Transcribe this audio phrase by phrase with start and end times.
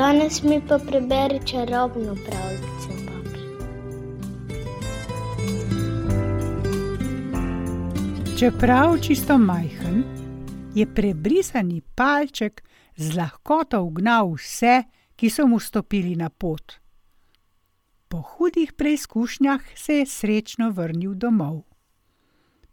[0.00, 2.88] Danes mi pa preberi čarobno pravljico.
[8.38, 10.04] Čeprav čisto majhen,
[10.74, 12.62] je prebrisani palček
[12.96, 14.82] z lahkoto ugnal vse,
[15.16, 16.72] ki so mu stopili na pot.
[18.08, 21.62] Po hudih preizkušnjah se je srečno vrnil domov.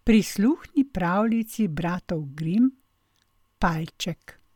[0.04, 2.72] Prisluhni pravljici bratov Grim,
[3.60, 4.47] Palček.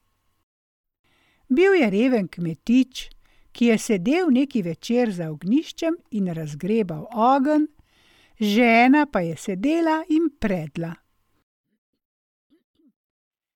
[1.52, 3.10] Bil je reven kmetič,
[3.52, 7.66] ki je sedel neki večer za ognjiščem in razgrebal ogenj,
[8.40, 10.94] žena pa je sedela in predla.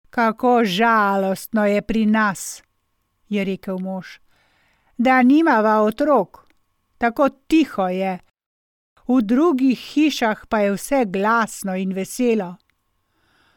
[0.10, 2.64] Kako žalostno je pri nas,
[3.30, 4.20] je rekel mož,
[4.98, 6.44] da nimava otrok.
[6.98, 8.20] Tako tiho je,
[9.08, 12.56] v drugih hišah pa je vse glasno in veselo.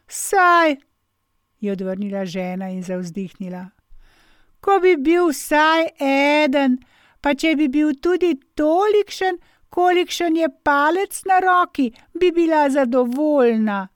[0.08, 0.76] Saj,
[1.60, 3.77] je odvrnila žena in zavzdihnila.
[4.60, 6.78] Ko bi bil vsaj eden,
[7.20, 9.38] pa če bi bil tudi tolikšen,
[9.70, 13.86] kolikšen je palec na roki, bi bila zadovoljna.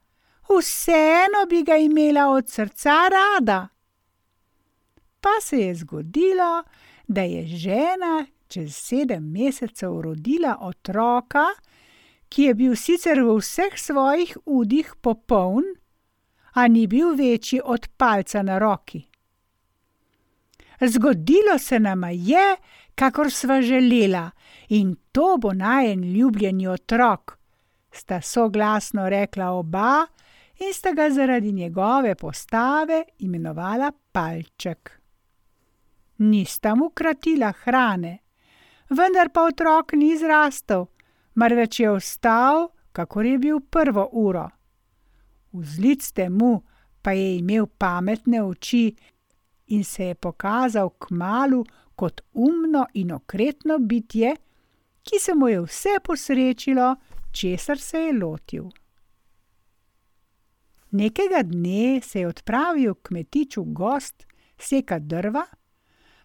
[0.52, 3.68] Vseeno bi ga imela od srca rada.
[5.20, 6.62] Pa se je zgodilo,
[7.08, 11.46] da je žena čez sedem mesecev rodila otroka,
[12.28, 15.64] ki je bil sicer v vseh svojih udih popoln,
[16.52, 19.06] a ni bil večji od palca na roki.
[20.86, 22.56] Zgodilo se nama je,
[22.94, 24.30] kakor sva želela,
[24.69, 27.39] in to bo najin ljubljeni otrok,
[27.92, 30.06] sta soglasno rekla oba
[30.58, 35.00] in sta ga zaradi njegove postave imenovala Palček.
[36.19, 38.19] Nista mu kratila hrane,
[38.91, 40.86] vendar pa otrok ni zrastel,
[41.34, 44.48] marveč je ostal, kakor je bil prvo uro.
[45.52, 46.62] Vzlic temu
[47.02, 48.94] pa je imel pametne oči
[49.66, 51.64] in se je pokazal kmalu
[51.95, 54.36] kot umno in okretno bitje,
[55.02, 56.96] ki se mu je vse posrečilo,
[57.33, 58.64] česar se je lotil.
[60.90, 64.27] Nekega dne se je odpravil kmetič v gozd
[64.58, 65.45] sekat drva,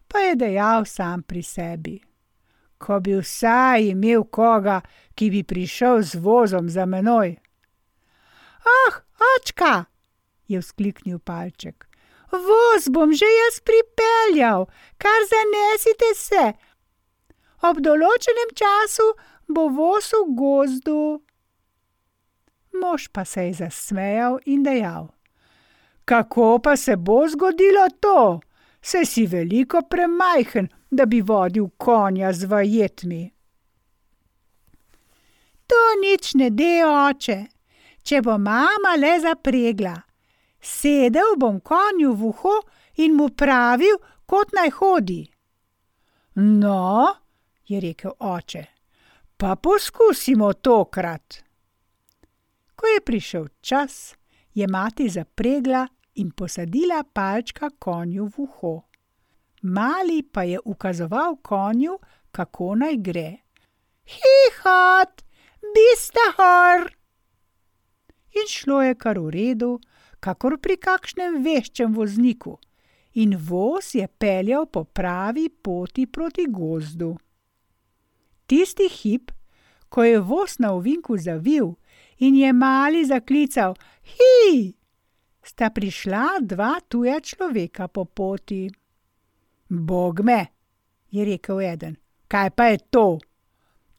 [0.07, 1.95] pa je dejal sam pri sebi:
[2.77, 4.81] Ko bi vsaj imel koga,
[5.15, 7.35] ki bi prišel z vozom za menoj.
[8.67, 8.99] Ah,
[9.39, 9.85] očka,
[10.47, 11.86] je vzkliknil palček.
[12.31, 14.67] Voz bom že jaz pripeljal,
[14.97, 16.45] kar zanesite se.
[17.63, 19.13] Ob določenem času
[19.47, 21.01] bo voz v gozdu.
[22.77, 25.09] Mož pa se je zasmejal in dejal:
[26.05, 28.39] Kako pa se bo zgodilo to?
[28.81, 33.23] Saj si veliko premajhen, da bi vodil konja z vajetmi.
[35.67, 37.37] To nič ne de, oče,
[38.03, 40.06] če bo mama le zapregla.
[40.67, 42.55] Sedel bom konju v uho
[43.03, 43.95] in mu pravil,
[44.27, 45.21] kot naj hodi.
[46.35, 47.07] No,
[47.65, 48.63] je rekel oče,
[49.37, 51.39] pa poskusimo tokrat.
[52.75, 54.15] Ko je prišel čas,
[54.53, 55.87] je mati zapregla
[56.21, 58.75] in posadila palčka konju v uho.
[59.61, 61.97] Mali pa je ukazoval konju,
[62.31, 63.29] kako naj gre.
[64.05, 65.23] Hihot,
[65.73, 66.91] bistahor!
[68.37, 69.79] In šlo je kar v redu,
[70.19, 72.57] kakor pri kakšnem veščem vozniku,
[73.13, 77.15] in voz je peljal po pravi poti proti gozdu.
[78.47, 79.31] Tisti hip,
[79.89, 81.75] ko je voz na ovinku zavil
[82.17, 84.73] in je mali zaklical: Hi!
[85.47, 88.67] sta prišla dva tuja človeka po poti.
[89.69, 90.45] Bog me,
[91.11, 91.95] je rekel eden,
[92.27, 93.07] kaj pa je to?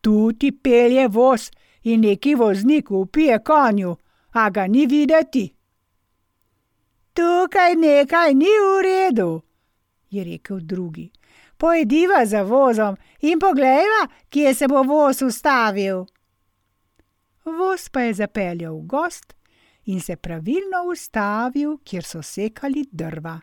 [0.00, 1.50] Tu ti pelje voz
[1.82, 3.96] in neki voznik upije konju,
[4.32, 5.57] a ga ni videti.
[7.18, 9.42] Tukaj nekaj ni v redu,
[10.10, 11.10] je rekel drugi.
[11.56, 16.04] Pojdiva za vozom in poglejva, kje se bo voz ustavil.
[17.44, 19.34] Voz pa je zapeljal v gozd
[19.84, 23.40] in se pravilno ustavil, kjer so sekali drva.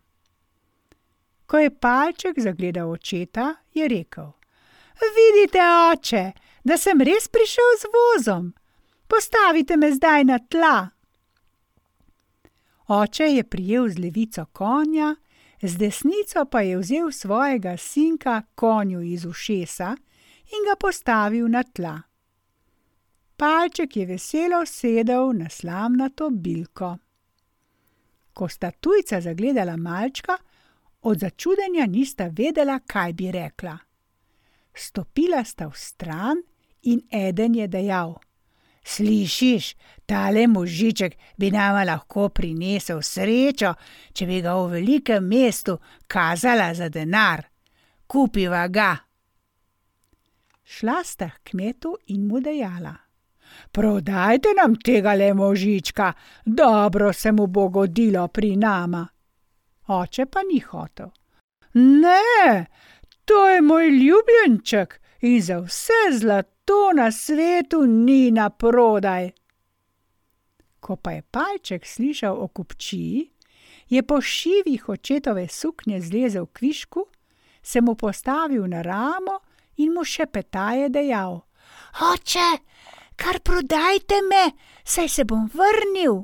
[1.46, 4.32] Ko je palček zagledal očeta, je rekel:
[5.16, 5.60] Vidite,
[5.92, 6.32] oče,
[6.64, 8.54] da sem res prišel z vozom.
[9.08, 10.95] Postavite me zdaj na tla.
[12.88, 15.16] Oče je prijel z levico konja,
[15.62, 19.96] z desnico pa je vzel svojega sinka konju iz ušesa
[20.46, 22.02] in ga postavil na tla.
[23.38, 26.98] Palček je veselo sedel na slamnato bilko.
[28.34, 30.38] Ko sta tujca zagledala malčka,
[31.02, 33.78] od začudenja nista vedela, kaj bi rekla.
[34.74, 36.38] Stopila sta v stran
[36.82, 38.16] in eden je dejal:
[38.86, 43.74] Slišiš, tale možiček bi nama lahko prinesel srečo,
[44.14, 47.46] če bi ga v velikem mestu kazala za denar.
[48.08, 48.98] kupiva ga.
[50.64, 52.96] Šla sta k kmetu in mu dejala:
[53.72, 56.14] Prodajte nam tega le možička,
[56.46, 59.08] dobro se mu bo godilo pri nama.
[59.88, 61.10] Oče pa ni hotel.
[61.74, 62.66] Ne,
[63.26, 66.55] to je moj ljubljenček in za vse zlato
[66.96, 69.32] na svetu ni na prodaj.
[70.80, 73.32] Ko pa je palček slišal o kupčiji,
[73.90, 77.06] je po šivih očetove suknje zlezel k višku,
[77.62, 79.40] se mu postavil na ramo
[79.78, 81.42] in mu še petaje dejal:
[82.14, 82.50] Oče,
[83.16, 84.52] kar prodajte me,
[84.86, 86.24] saj se bom vrnil.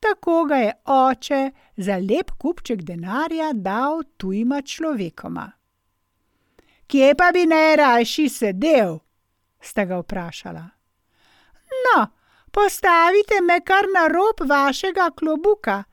[0.00, 5.55] Tako ga je oče za lep kupček denarja dal tujima človekoma.
[6.86, 8.98] Kje pa bi najrajši sedel?
[9.60, 10.64] sta ga vprašala.
[11.84, 12.06] No,
[12.50, 15.84] postavite me kar na rob vašega klobuka,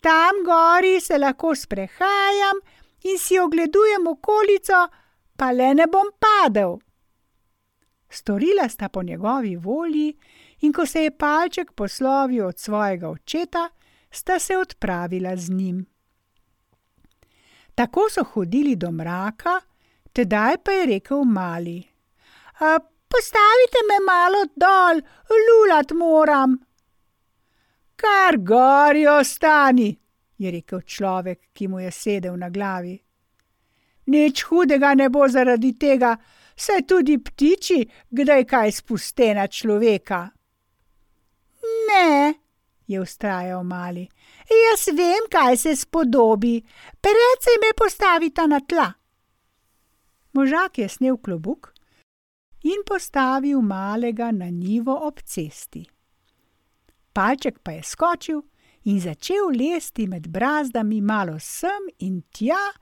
[0.00, 2.58] tam gori se lahko sprehajam
[3.02, 4.88] in si ogledujem okolico,
[5.36, 6.78] pa le ne bom padel.
[8.10, 10.18] Storila sta po njegovi volji,
[10.60, 13.68] in ko se je palček poslovil od svojega očeta,
[14.10, 15.86] sta se odpravila z njim.
[17.74, 19.60] Tako so hodili do mraka,
[20.12, 21.78] tedaj pa je rekel mali:
[23.12, 25.00] Postavite me malo dol,
[25.46, 26.56] lulat moram.
[27.96, 29.90] Kar gori ostani,
[30.38, 32.96] je rekel človek, ki mu je sedel na glavi.
[34.06, 36.16] Nič hudega ne bo zaradi tega,
[36.56, 40.22] saj tudi ptiči kdaj kaj spuste na človeka.
[41.88, 42.34] Ne,
[42.86, 44.08] je ustrajal mali,
[44.48, 46.56] jaz vem, kaj se spodobi,
[47.00, 48.88] predvsej me postavita na tla.
[50.32, 51.74] Možak je snel klobuk
[52.62, 55.86] in postavil malega na nivo ob cesti.
[57.12, 58.40] Palček pa je skočil
[58.84, 62.72] in začel lesti med brazdami malo sem in tja,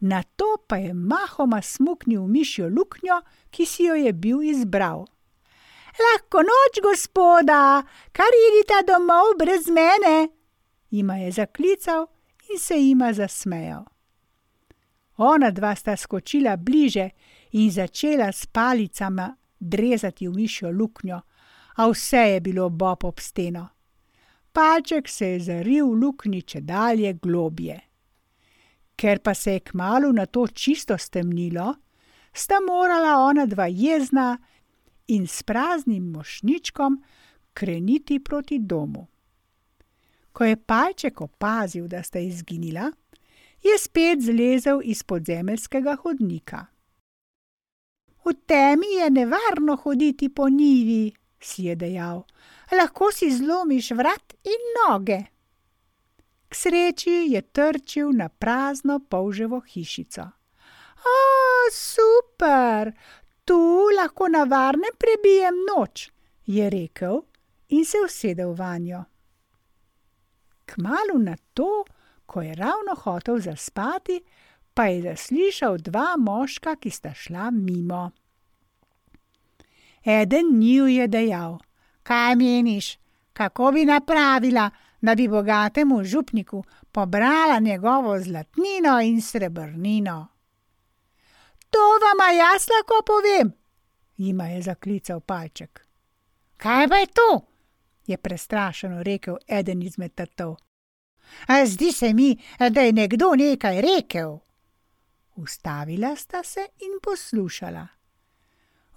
[0.00, 3.20] na to pa je mahoma smuknil mišjo luknjo,
[3.50, 5.06] ki si jo je bil izbral.
[6.02, 10.32] Lahko noč, gospoda, kar idite domov brez mene,
[10.90, 12.06] jima je zaklical
[12.50, 13.91] in se jima zasmejal.
[15.16, 17.10] Ona dva sta skočila bliže
[17.52, 21.20] in začela s palicama drezati v mišjo luknjo,
[21.76, 23.68] a vse je bilo bob ob steno.
[24.52, 27.78] Palček se je zaril v luknji če dalje globje.
[28.96, 31.74] Ker pa se je kmalu na to čisto stemnilo,
[32.32, 34.36] sta morala ona dva jezna
[35.08, 37.02] in s praznim mošničkom
[37.54, 39.06] kreniti proti domu.
[40.32, 42.90] Ko je palček opazil, da sta izginila,
[43.62, 46.66] je spet zlezel iz podzemeljskega hodnika.
[48.24, 52.22] V temi je nevarno hoditi po njivi, si je dejal,
[52.72, 55.18] lahko si zlomiš vrat in noge.
[56.48, 60.22] K sreči je trčil na prazno polževo hišico.
[61.02, 61.18] O,
[61.72, 62.92] super,
[63.44, 66.10] tu lahko na varnem prebijem noč,
[66.46, 67.22] je rekel
[67.68, 69.04] in se usedel vanjo.
[70.66, 71.84] Kmalu na to,
[72.32, 74.22] ko je ravno hotel zaspati,
[74.74, 78.10] pa je zaslišal dva moška, ki sta šla mimo.
[80.04, 81.58] Eden njiju je dejal:
[82.02, 82.98] Kaj meniš,
[83.32, 84.70] kako bi napravila,
[85.00, 90.26] da bi bogatemu župniku pobrala njegovo zlatnino in srebrnino?
[91.70, 93.52] To vam jaz lahko povem,
[94.16, 95.86] jima je zaklical palček.
[96.56, 97.40] Kaj pa je to?
[98.06, 100.56] je prestrašeno rekel eden izmed tatov.
[101.64, 102.36] Zdi se mi,
[102.70, 104.38] da je nekdo nekaj rekel.
[105.36, 107.86] Ustavila sta se in poslušala.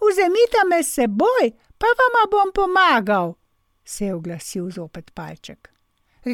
[0.01, 3.33] Vzemite me s seboj, pa vama bom pomagal,
[3.85, 5.71] se je oglasil zopet palček.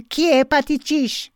[0.09, 1.31] Kje pa tičiš?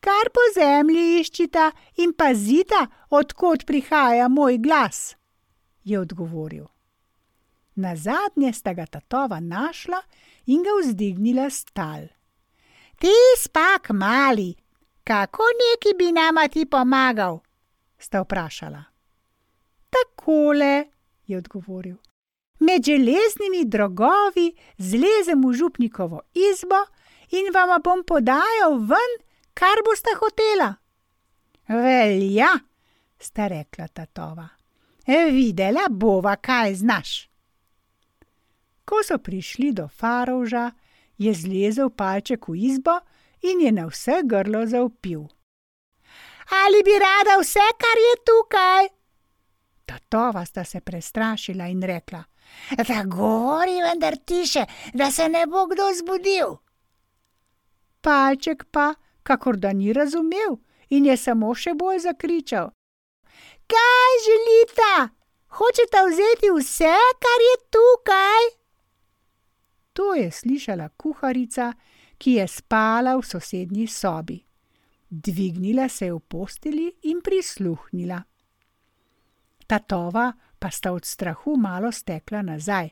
[0.00, 1.70] Kar po zemlji iščita
[2.02, 5.16] in pazita, odkot prihaja moj glas,
[5.84, 6.66] je odgovoril.
[7.74, 10.00] Na zadnje sta ga tatova našla
[10.46, 12.06] in ga vzdignila stal.
[12.98, 14.54] Ti spak mali,
[15.04, 17.38] kako neki bi nama ti pomagal?
[17.98, 18.84] sta vprašala.
[19.90, 20.84] Takole,
[21.26, 21.96] je odgovoril.
[22.58, 26.80] Med železnimi drogovi zlezem v župnikovo izbo
[27.30, 29.12] in vama bom podajal ven,
[29.54, 30.74] kar boste hotela.
[31.68, 32.48] Velja,
[33.18, 34.48] sta rekla tatova.
[35.06, 37.28] Videla bova, kaj znaš.
[38.84, 40.70] Ko so prišli do farovža,
[41.18, 42.98] je zlezel palček v izbo
[43.42, 45.26] in je na vse grlo zaupil.
[46.64, 48.88] Ali bi rada vse, kar je tukaj?
[49.86, 52.24] Tatova sta se prestrašila in rekla:
[52.88, 56.56] Da govori, vendar tiše, da se ne bo kdo zbudil.
[58.00, 60.58] Palček pa, kakor da ni razumel
[60.90, 62.70] in je samo še bolj zakričal:
[63.66, 64.92] Kaj želite?
[65.58, 66.94] Hočete vzeti vse,
[67.24, 68.65] kar je tukaj?
[69.96, 71.72] To je slišala kuharica,
[72.18, 74.36] ki je spala v sosednji sobi.
[75.08, 78.20] Dvignila se je v posteli in prisluhnila.
[79.66, 82.88] Tatova pa sta od strahu malo stekla nazaj.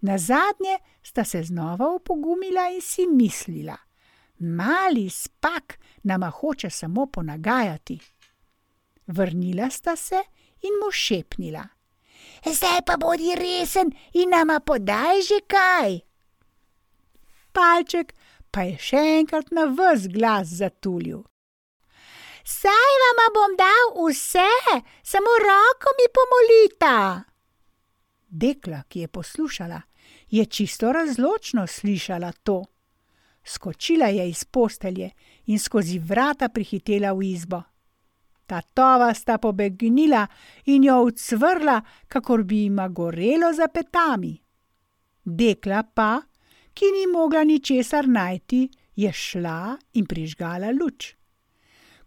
[0.00, 3.76] Na zadnje sta se znova opogumila in si mislila:
[4.38, 7.98] Mali spak nama hoče samo ponagajati.
[9.06, 10.22] Vrnila sta se
[10.62, 11.68] in mu šepnila:
[12.46, 16.11] Zdaj pa bodi resen in nama podaj že kaj.
[17.52, 18.14] Palček
[18.50, 21.22] pa je še enkrat na vse glas zatulil.
[22.44, 24.48] Saj vam bom dal vse,
[25.02, 27.22] samo roko mi pomolita.
[28.28, 29.80] Dekla, ki je poslušala,
[30.30, 32.64] je čisto razločno slišala to.
[33.44, 35.10] Skočila je iz postelje
[35.46, 37.62] in skozi vrata prihitela v izbo.
[38.46, 40.26] Tatova sta pobegnila
[40.66, 44.34] in jo ucvrla, kakor bi jima gorelo za petami.
[45.24, 46.22] Dekla pa,
[46.74, 51.14] ki ni mogla ničesar najti, je šla in prižgala luč.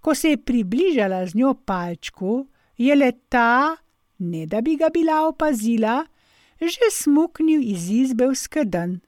[0.01, 3.75] Ko se je približala z njo palčku, je leta,
[4.19, 6.05] ne da bi ga bila opazila,
[6.61, 8.99] že smuknil iz izbe v skeden.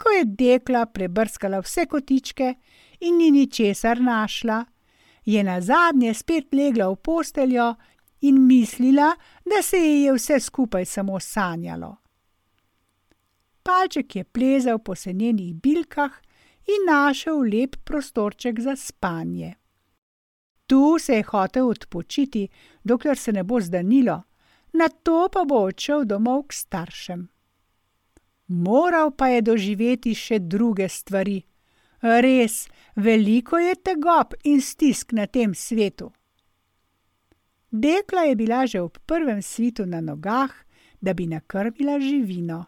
[0.00, 2.54] Ko je dekla prebrskala vse kotičke
[3.00, 4.64] in ni ničesar našla,
[5.24, 7.74] je na zadnje spet legla v posteljo
[8.20, 9.14] in mislila,
[9.44, 11.99] da se ji je vse skupaj samo sanjalo.
[13.62, 16.12] Palček je plezal po senenih bilkah
[16.66, 19.54] in našel lep prostorček za spanje.
[20.66, 22.48] Tu se je hotel odpočiti,
[22.84, 24.22] dokler se ne bo zdanilo,
[24.72, 27.28] na to pa bo odšel domov k staršem.
[28.46, 31.40] Moral pa je doživeti še druge stvari.
[32.02, 36.12] Res, veliko je tegob in stisk na tem svetu.
[37.70, 40.50] Dekla je bila že ob prvem svitu na nogah,
[41.00, 42.64] da bi nakrmila živino.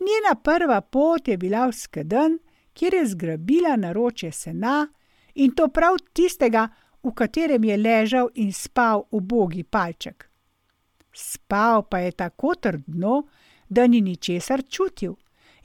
[0.00, 2.36] Njena prva pot je bila v skedenj,
[2.72, 4.88] kjer je zgrabila naročje sena
[5.34, 6.68] in to prav tistega,
[7.02, 10.28] v katerem je ležal in spal ubogi palček.
[11.12, 13.22] Spal pa je tako trdno,
[13.68, 15.14] da ni ničesar čutil,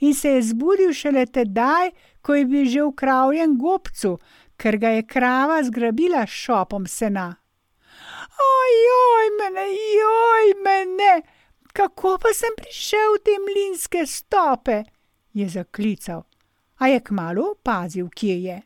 [0.00, 1.90] in se je zbudil šele tedaj,
[2.22, 4.18] ko je bil že v kravjem gobcu,
[4.56, 7.34] ker ga je krava zgrabila šopom sena.
[8.44, 11.12] Ojoj, mene, joj, mene,
[11.74, 14.84] kako pa sem prišel v te mlinske stope?
[15.34, 16.22] je zaklical,
[16.78, 18.62] a je kmalo opazil, kje je.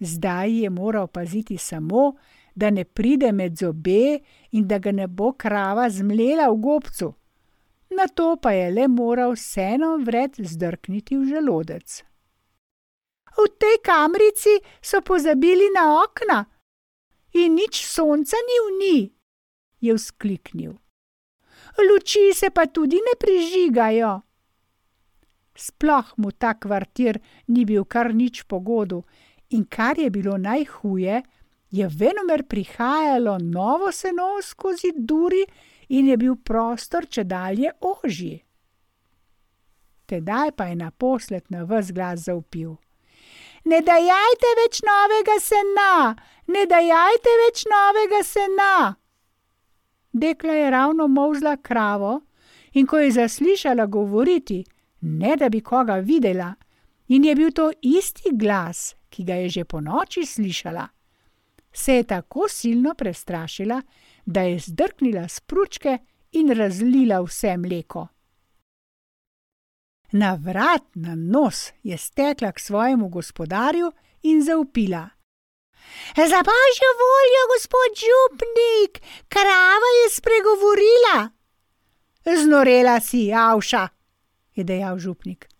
[0.00, 2.14] Zdaj je moral paziti samo,
[2.54, 7.14] da ne pride med zobe in da ga ne bo krava zmlela v gobcu.
[7.96, 12.02] Na to pa je le moral vseeno vred zdrkniti v želodec.
[13.32, 16.44] V tej kamrici so pozabili na okna
[17.32, 19.10] in nič sonca ni v njih,
[19.80, 20.81] je vzkliknil.
[21.78, 24.20] Luči se pa tudi ne prižigajo.
[25.54, 29.02] Sploh mu ta kvartir ni bil kar nič pogodu
[29.50, 31.22] in kar je bilo najhuje,
[31.70, 35.44] je venomer prihajalo novo seno skozi duri
[35.88, 38.42] in je bil prostor če dalje ožji.
[40.06, 42.76] Tedaj pa je naposled na vse glas zaupil:
[43.64, 46.16] Ne dajajte več novega sena,
[46.48, 48.96] ne dajajte več novega sena.
[50.12, 52.20] Dekla je ravno molzla kravo
[52.72, 54.64] in ko je zaslišala govoriti,
[55.00, 56.54] ne da bi koga videla,
[57.08, 60.88] in je bil to isti glas, ki ga je že po noči slišala,
[61.72, 63.82] se je tako silno prestrašila,
[64.26, 65.98] da je zdrknila spručke
[66.32, 68.06] in razlila vse mleko.
[70.12, 73.92] Na vrat, na nos je stekla k svojemu gospodarju
[74.22, 75.08] in zaupila:
[76.16, 81.30] Za božjo voljo, gospod župnik, krava je spregovorila.
[82.42, 83.88] Znorela si, avša,
[84.54, 85.52] je dejal župnik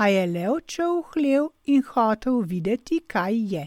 [0.00, 3.64] a je le odšel v hlev in hotel videti, kaj je.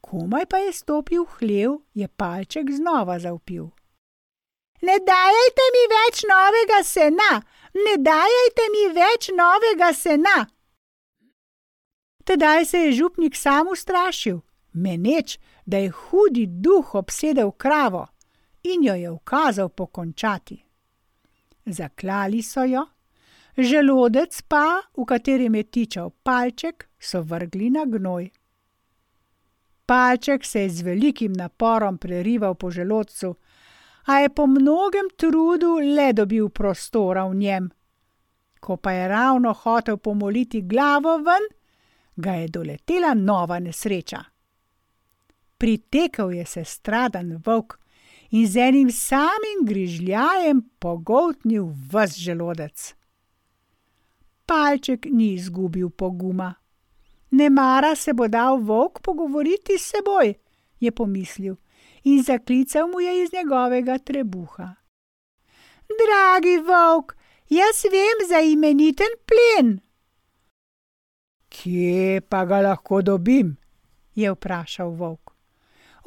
[0.00, 3.66] Komaj pa je stopil v hlev, je palček znova zaupil.
[4.86, 7.32] Ne dajajte mi več novega sena,
[7.74, 10.36] ne dajajte mi več novega sena.
[12.24, 14.38] Tedaj se je župnik sam ustrašil,
[14.78, 18.06] meneč, da je hudi duh obsedel kravo
[18.62, 20.64] in jo je ukazal pokončati.
[21.66, 22.86] Zaklali so jo,
[23.56, 28.30] želodec pa, v katerem je tičal palček, so vrgli na gnoj.
[29.86, 33.34] Palček se je z velikim naporom prerival po želodcu,
[34.06, 37.70] a je po mnogem trudu le dobil prostora v njem.
[38.60, 41.44] Ko pa je ravno hotel pomoliti glavo ven,
[42.16, 44.24] ga je doletela nova nesreča.
[45.58, 47.78] Pritekel je se stradan volk
[48.30, 52.94] in z enim samim grižljajem pogoltnil ves želodec.
[54.46, 56.54] Palček ni izgubil poguma.
[57.30, 60.34] Ne mara se bo dal volk pogovoriti s seboj,
[60.80, 61.56] je pomislil
[62.04, 64.74] in zaklical mu je iz njegovega trebuha.
[66.00, 67.16] Dragi volk,
[67.48, 69.80] jaz vem za imeniten plen.
[71.48, 73.56] Kje pa ga lahko dobim?
[74.14, 75.27] je vprašal volk.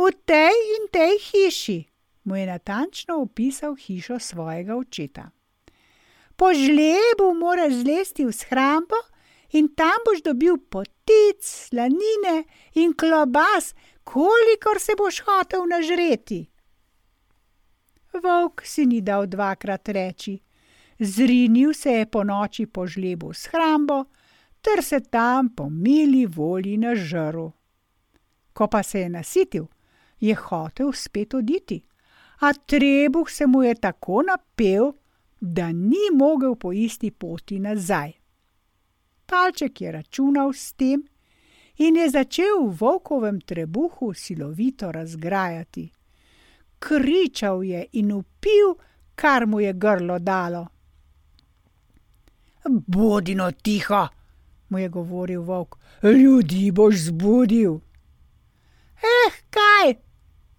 [0.02, 1.80] V tej in tej hiši,
[2.26, 5.30] mu je natančno opisal hišo svojega očeta.
[6.34, 8.98] Po žlebu moraš zlesti v shrambo
[9.54, 12.50] in tam boš dobil potic, slanine
[12.82, 16.50] in klobas, kolikor se boš hotel nažreti.
[18.24, 20.40] Volk si ni dal dvakrat reči,
[21.00, 24.00] zrinil se je po noči po žlebu v shrambo,
[24.62, 27.54] ter se tam po mili volji nažrl.
[28.54, 29.70] Ko pa se je nasitil,
[30.22, 31.82] je hotel spet oditi
[32.42, 34.92] a trebuh se mu je tako napel,
[35.42, 38.12] da ni mogel po isti poti nazaj.
[39.26, 41.04] Palček je računal s tem
[41.78, 45.90] in je začel v volkovem trebuhu silovito razgrajati.
[46.80, 48.76] Kričal je in upil,
[49.16, 50.68] kar mu je grlo dalo.
[52.88, 54.08] Bodino tiho,
[54.70, 57.80] mu je govoril volk, ljudi boš zbudil.
[58.98, 59.71] Eh, kaj?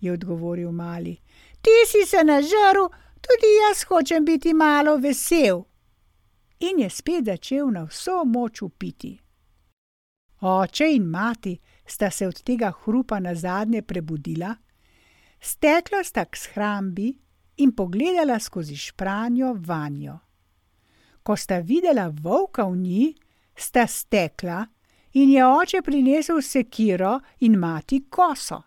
[0.02, 1.16] Je odgovoril mali.
[1.62, 2.88] Ti si se nažrl,
[3.20, 5.62] tudi jaz hočem biti malo vesel.
[6.60, 9.18] In je spet začel na vso moč upiti.
[10.40, 14.54] Oče in mati sta se od tega hrupa na zadnje prebudila,
[15.40, 17.12] stekla sta k shrambi
[17.56, 20.18] in pogledala skozi špranjo vanjo.
[21.22, 23.14] Ko sta videla volka v njej,
[23.54, 24.66] sta stekla
[25.12, 28.62] in je oče prinesel sekiro in mati koso.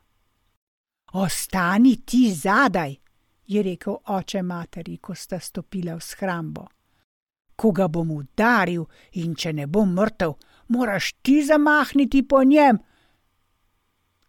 [1.18, 2.96] Ostani ti zadaj,
[3.48, 6.66] je rekel oče materi, ko sta stopila v shrambo.
[7.56, 8.84] Ko ga bom udaril
[9.22, 10.34] in če ne bom mrtev,
[10.76, 12.82] moraš ti zamahniti po njem.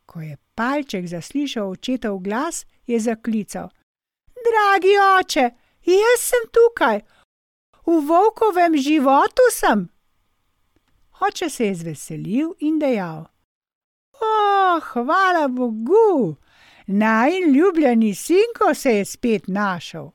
[0.06, 3.68] Ko je palček zaslišal očetov glas, je zaklical:
[4.46, 5.50] Dragi oče,
[5.90, 7.02] jaz sem tukaj,
[7.82, 9.88] v volkovem životu sem.
[11.18, 13.26] Oče se je zveselil in dejal:
[14.22, 16.45] O, hvala Bogu!
[16.86, 20.10] Najljubljeni sinko se je spet našel.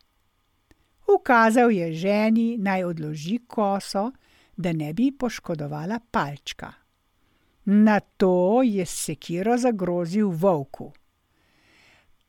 [1.15, 4.12] Ukazal je ženi naj odloži koso,
[4.57, 6.73] da ne bi poškodovala palčka.
[7.65, 10.91] Na to je sekiro zagrozil volku.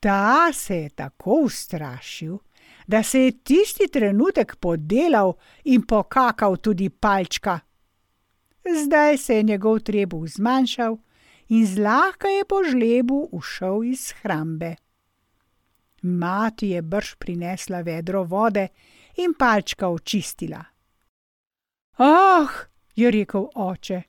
[0.01, 2.39] Ta se je tako ustrašil,
[2.87, 5.33] da se je tisti trenutek podelal
[5.65, 7.61] in pokakal tudi palčka.
[8.85, 10.97] Zdaj se je njegov trebuh zmanjšal,
[11.53, 14.77] in zlahka je po žlebu ušel iz hrambe.
[16.03, 18.69] Mati je brž prinesla vedro vode
[19.17, 20.65] in palčka očistila.
[21.99, 22.49] Ah,
[22.97, 24.03] je rekel oče,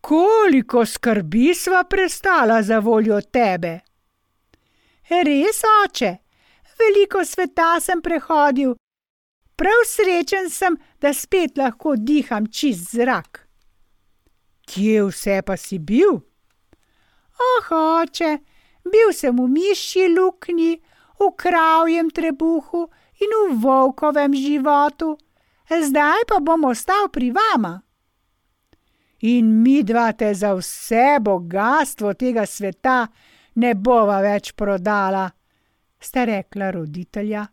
[0.00, 3.80] koliko skrbi sva prestala za voljo tebe.
[5.10, 6.14] Res, oče,
[6.78, 8.76] veliko sveta sem prehodil,
[9.56, 13.46] prav srečen sem, da spet lahko diham čist zrak.
[14.68, 16.29] Kje vse pa si bil?
[17.40, 17.68] Oh,
[18.02, 18.38] oče,
[18.84, 20.80] bil sem v mišji luknji,
[21.20, 22.88] v kravjem trebuhu
[23.20, 25.16] in v volkovem životu,
[25.68, 27.80] zdaj pa bom ostal pri vama.
[29.20, 33.04] In mi dva te za vse bogatstvo tega sveta
[33.60, 35.28] ne bova več prodala,
[36.00, 37.44] sta rekla roditelja,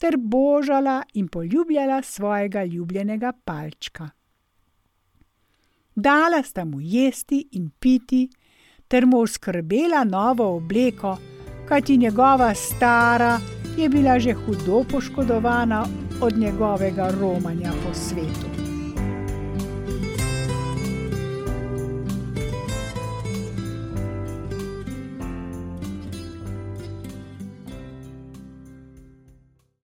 [0.00, 4.08] ter božala in poljubljala svojega ljubljenega palčka.
[5.94, 8.30] Dala sta mu jesti in piti,
[8.90, 11.16] ter mu skrbela novo obleko,
[11.68, 13.38] kajti njegova stara
[13.76, 15.86] je bila že hudo poškodovana
[16.20, 18.59] od njegovega romanja po svetu.